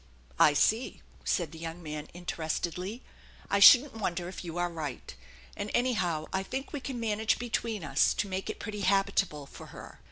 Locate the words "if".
4.27-4.43